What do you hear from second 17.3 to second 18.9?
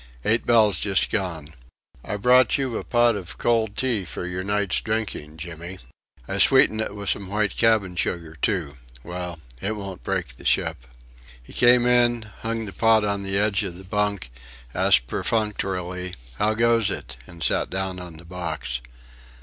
sat down on the box.